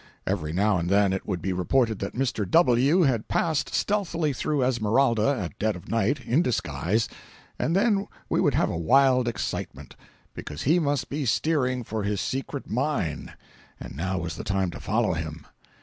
Every 0.25 0.51
now 0.51 0.79
and 0.79 0.89
then 0.89 1.13
it 1.13 1.27
would 1.27 1.43
be 1.43 1.53
reported 1.53 1.99
that 1.99 2.15
Mr. 2.15 2.49
W. 2.49 3.01
had 3.03 3.27
passed 3.27 3.71
stealthily 3.75 4.33
through 4.33 4.63
Esmeralda 4.63 5.37
at 5.39 5.59
dead 5.59 5.75
of 5.75 5.89
night, 5.91 6.25
in 6.25 6.41
disguise, 6.41 7.07
and 7.59 7.75
then 7.75 8.07
we 8.27 8.41
would 8.41 8.55
have 8.55 8.71
a 8.71 8.75
wild 8.75 9.27
excitement—because 9.27 10.63
he 10.63 10.79
must 10.79 11.07
be 11.07 11.23
steering 11.27 11.83
for 11.83 12.01
his 12.01 12.19
secret 12.19 12.67
mine, 12.67 13.33
and 13.79 13.95
now 13.95 14.17
was 14.17 14.37
the 14.37 14.43
time 14.43 14.71
to 14.71 14.79
follow 14.79 15.13
him. 15.13 15.45